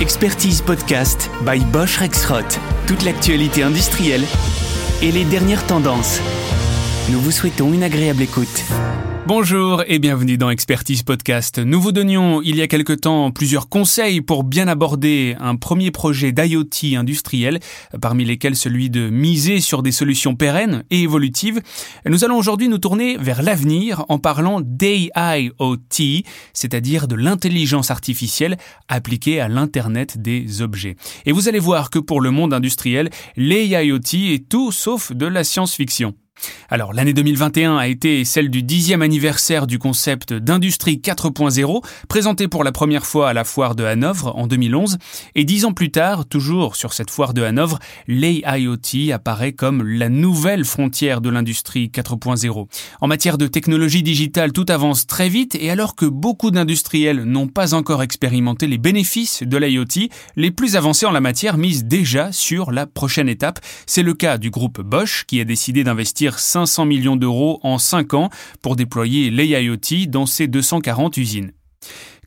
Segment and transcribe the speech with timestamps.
[0.00, 2.60] Expertise Podcast by Bosch Rexroth.
[2.86, 4.24] Toute l'actualité industrielle
[5.00, 6.20] et les dernières tendances.
[7.10, 8.64] Nous vous souhaitons une agréable écoute.
[9.26, 11.58] Bonjour et bienvenue dans Expertise Podcast.
[11.58, 15.90] Nous vous donnions il y a quelque temps plusieurs conseils pour bien aborder un premier
[15.90, 17.58] projet d'IoT industriel,
[18.00, 21.60] parmi lesquels celui de miser sur des solutions pérennes et évolutives.
[22.08, 28.56] Nous allons aujourd'hui nous tourner vers l'avenir en parlant d'AIoT, c'est-à-dire de l'intelligence artificielle
[28.86, 30.94] appliquée à l'Internet des objets.
[31.24, 35.42] Et vous allez voir que pour le monde industriel, l'AIoT est tout sauf de la
[35.42, 36.14] science-fiction.
[36.68, 42.64] Alors l'année 2021 a été celle du dixième anniversaire du concept d'industrie 4.0, présenté pour
[42.64, 44.98] la première fois à la foire de Hanovre en 2011,
[45.34, 47.78] et dix ans plus tard, toujours sur cette foire de Hanovre,
[48.08, 52.66] l'AIoT apparaît comme la nouvelle frontière de l'industrie 4.0.
[53.00, 57.48] En matière de technologie digitale, tout avance très vite, et alors que beaucoup d'industriels n'ont
[57.48, 62.32] pas encore expérimenté les bénéfices de l'IoT, les plus avancés en la matière misent déjà
[62.32, 63.60] sur la prochaine étape.
[63.86, 68.14] C'est le cas du groupe Bosch qui a décidé d'investir 500 millions d'euros en 5
[68.14, 68.30] ans
[68.62, 71.52] pour déployer l'AIoT dans ses 240 usines.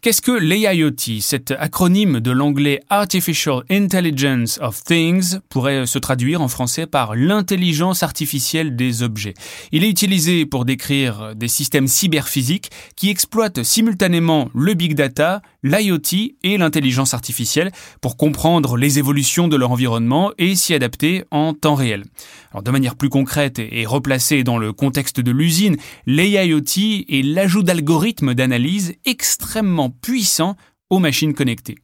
[0.01, 6.47] Qu'est-ce que l'AIoT Cet acronyme de l'anglais Artificial Intelligence of Things pourrait se traduire en
[6.47, 9.33] français par l'intelligence artificielle des objets.
[9.73, 16.35] Il est utilisé pour décrire des systèmes cyberphysiques qui exploitent simultanément le big data, l'IoT
[16.43, 17.71] et l'intelligence artificielle
[18.01, 22.05] pour comprendre les évolutions de leur environnement et s'y adapter en temps réel.
[22.51, 26.61] Alors de manière plus concrète et replacée dans le contexte de l'usine, l'AIoT
[27.09, 30.55] est l'ajout d'algorithmes d'analyse extrêmement puissant
[30.89, 31.75] aux machines connectées.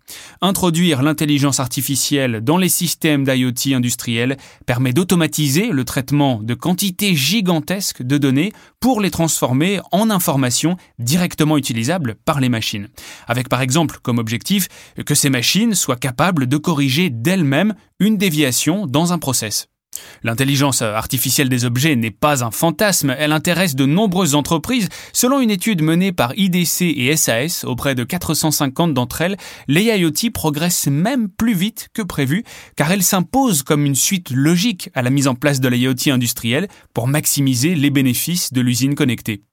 [0.42, 8.02] Introduire l'intelligence artificielle dans les systèmes d'IoT industriels permet d'automatiser le traitement de quantités gigantesques
[8.02, 12.88] de données pour les transformer en informations directement utilisables par les machines.
[13.28, 14.67] Avec par exemple comme objectif
[15.06, 19.67] que ces machines soient capables de corriger d'elles-mêmes une déviation dans un process.
[20.24, 24.89] L'intelligence artificielle des objets n'est pas un fantasme, elle intéresse de nombreuses entreprises.
[25.14, 30.88] Selon une étude menée par IDC et SAS auprès de 450 d'entre elles, l'AIoT progresse
[30.88, 32.44] même plus vite que prévu,
[32.76, 36.67] car elle s'impose comme une suite logique à la mise en place de l'IoT industrielle
[36.94, 39.44] pour maximiser les bénéfices de l'usine connectée.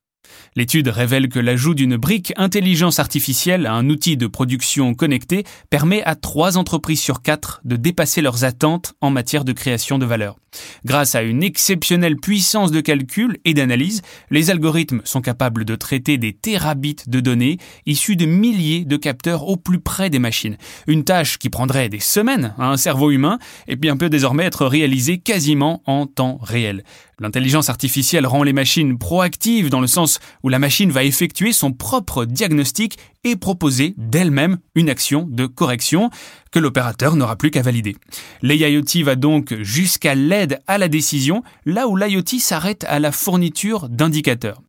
[0.57, 6.03] L'étude révèle que l'ajout d'une brique intelligence artificielle à un outil de production connecté permet
[6.05, 10.37] à trois entreprises sur quatre de dépasser leurs attentes en matière de création de valeur.
[10.85, 16.19] Grâce à une exceptionnelle puissance de calcul et d'analyse, les algorithmes sont capables de traiter
[16.19, 20.57] des terabits de données issues de milliers de capteurs au plus près des machines.
[20.87, 24.67] Une tâche qui prendrait des semaines à un cerveau humain et bien peut désormais être
[24.67, 26.85] réalisée quasiment en temps réel.
[27.23, 31.73] L'intelligence artificielle rend les machines proactives dans le sens où la machine va effectuer son
[31.73, 36.11] propre diagnostic et proposer d'elle-même une action de correction
[36.51, 37.95] que l'opérateur n'aura plus qu'à valider.
[38.43, 43.89] L'AIoT va donc jusqu'à l'aide à la décision, là où l'IoT s'arrête à la fourniture
[43.89, 44.61] d'indicateurs.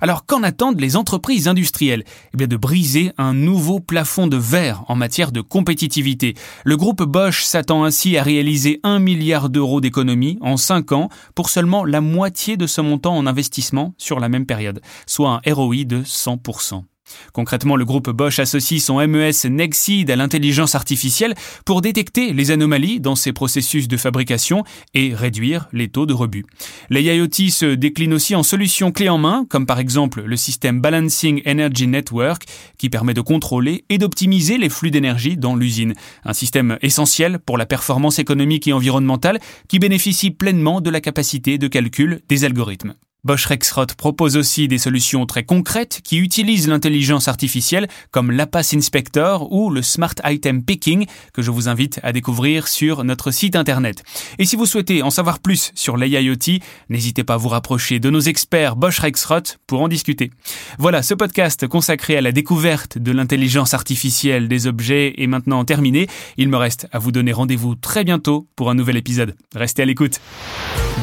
[0.00, 2.04] Alors qu'en attendent les entreprises industrielles?
[2.32, 6.34] Eh bien de briser un nouveau plafond de verre en matière de compétitivité.
[6.64, 11.50] Le groupe Bosch s'attend ainsi à réaliser 1 milliard d'euros d'économies en 5 ans pour
[11.50, 15.84] seulement la moitié de ce montant en investissement sur la même période, soit un ROI
[15.84, 16.84] de 100%.
[17.32, 23.00] Concrètement, le groupe Bosch associe son MES Nexid à l'intelligence artificielle pour détecter les anomalies
[23.00, 24.64] dans ses processus de fabrication
[24.94, 26.44] et réduire les taux de rebut.
[26.90, 31.42] L'AIoT se décline aussi en solutions clés en main, comme par exemple le système Balancing
[31.46, 32.44] Energy Network,
[32.78, 35.94] qui permet de contrôler et d'optimiser les flux d'énergie dans l'usine.
[36.24, 41.58] Un système essentiel pour la performance économique et environnementale qui bénéficie pleinement de la capacité
[41.58, 42.94] de calcul des algorithmes.
[43.28, 49.52] Bosch Rexroth propose aussi des solutions très concrètes qui utilisent l'intelligence artificielle comme l'APAS Inspector
[49.52, 54.02] ou le Smart Item Picking que je vous invite à découvrir sur notre site internet.
[54.38, 58.08] Et si vous souhaitez en savoir plus sur l'AIoT, n'hésitez pas à vous rapprocher de
[58.08, 60.30] nos experts Bosch Rexroth pour en discuter.
[60.78, 66.06] Voilà, ce podcast consacré à la découverte de l'intelligence artificielle des objets est maintenant terminé.
[66.38, 69.36] Il me reste à vous donner rendez-vous très bientôt pour un nouvel épisode.
[69.54, 70.18] Restez à l'écoute.